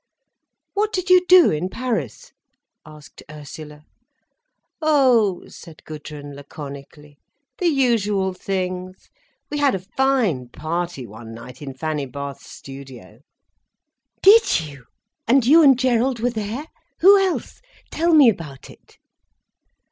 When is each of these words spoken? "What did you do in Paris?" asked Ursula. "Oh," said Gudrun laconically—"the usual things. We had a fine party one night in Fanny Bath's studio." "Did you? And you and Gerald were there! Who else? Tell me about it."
"What 0.73 0.91
did 0.91 1.11
you 1.11 1.23
do 1.27 1.51
in 1.51 1.69
Paris?" 1.69 2.31
asked 2.87 3.21
Ursula. 3.29 3.85
"Oh," 4.81 5.43
said 5.47 5.83
Gudrun 5.83 6.35
laconically—"the 6.35 7.67
usual 7.67 8.33
things. 8.33 9.11
We 9.51 9.59
had 9.59 9.75
a 9.75 9.85
fine 9.95 10.47
party 10.49 11.05
one 11.05 11.35
night 11.35 11.61
in 11.61 11.75
Fanny 11.75 12.07
Bath's 12.07 12.49
studio." 12.49 13.19
"Did 14.23 14.61
you? 14.61 14.85
And 15.27 15.45
you 15.45 15.61
and 15.61 15.77
Gerald 15.77 16.19
were 16.19 16.31
there! 16.31 16.65
Who 17.01 17.19
else? 17.19 17.61
Tell 17.91 18.15
me 18.15 18.27
about 18.27 18.71
it." 18.71 18.97